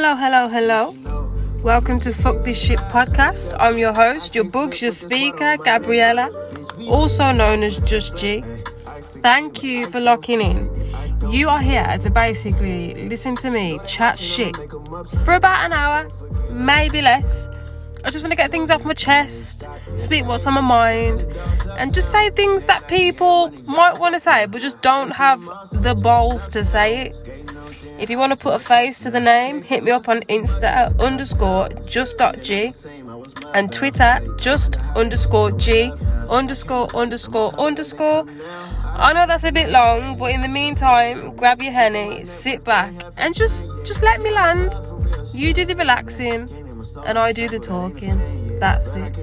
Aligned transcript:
Hello, 0.00 0.14
hello, 0.14 0.46
hello. 0.46 0.94
Welcome 1.60 1.98
to 2.00 2.12
Fuck 2.12 2.44
This 2.44 2.56
Shit 2.56 2.78
podcast. 2.78 3.56
I'm 3.58 3.78
your 3.78 3.92
host, 3.92 4.32
your 4.32 4.44
books, 4.44 4.80
your 4.80 4.92
speaker, 4.92 5.56
Gabriella, 5.56 6.30
also 6.88 7.32
known 7.32 7.64
as 7.64 7.78
Just 7.78 8.16
G. 8.16 8.44
Thank 9.24 9.64
you 9.64 9.88
for 9.88 9.98
locking 9.98 10.40
in. 10.40 10.70
You 11.28 11.48
are 11.48 11.60
here 11.60 11.98
to 11.98 12.10
basically 12.10 13.08
listen 13.08 13.34
to 13.38 13.50
me 13.50 13.80
chat 13.88 14.20
shit 14.20 14.54
for 15.24 15.34
about 15.34 15.64
an 15.64 15.72
hour, 15.72 16.08
maybe 16.52 17.02
less. 17.02 17.48
I 18.04 18.10
just 18.10 18.22
want 18.22 18.30
to 18.30 18.36
get 18.36 18.52
things 18.52 18.70
off 18.70 18.84
my 18.84 18.94
chest, 18.94 19.68
speak 19.96 20.26
what's 20.26 20.46
on 20.46 20.54
my 20.54 20.60
mind, 20.60 21.26
and 21.76 21.92
just 21.92 22.12
say 22.12 22.30
things 22.30 22.66
that 22.66 22.86
people 22.86 23.50
might 23.64 23.98
want 23.98 24.14
to 24.14 24.20
say 24.20 24.46
but 24.46 24.60
just 24.60 24.80
don't 24.80 25.10
have 25.10 25.44
the 25.72 25.96
balls 25.96 26.48
to 26.50 26.62
say 26.62 27.06
it. 27.06 27.47
If 27.98 28.10
you 28.10 28.18
want 28.18 28.32
to 28.32 28.36
put 28.36 28.54
a 28.54 28.58
face 28.58 29.00
to 29.00 29.10
the 29.10 29.20
name, 29.20 29.62
hit 29.62 29.82
me 29.82 29.90
up 29.90 30.08
on 30.08 30.20
Insta 30.22 30.98
underscore 31.00 31.68
just.g 31.84 32.72
and 33.54 33.72
Twitter 33.72 34.20
just 34.36 34.80
underscore 34.94 35.50
g 35.52 35.92
underscore 36.28 36.94
underscore 36.94 37.58
underscore. 37.58 38.24
I 38.84 39.12
know 39.12 39.26
that's 39.26 39.44
a 39.44 39.52
bit 39.52 39.70
long, 39.70 40.18
but 40.18 40.30
in 40.32 40.42
the 40.42 40.48
meantime, 40.48 41.36
grab 41.36 41.62
your 41.62 41.72
henny, 41.72 42.24
sit 42.24 42.64
back, 42.64 42.92
and 43.16 43.34
just 43.34 43.70
just 43.84 44.02
let 44.02 44.20
me 44.20 44.30
land. 44.30 44.72
You 45.32 45.52
do 45.52 45.64
the 45.64 45.76
relaxing, 45.76 46.48
and 47.06 47.18
I 47.18 47.32
do 47.32 47.48
the 47.48 47.58
talking. 47.58 48.18
That's 48.58 48.94
it. 48.94 49.14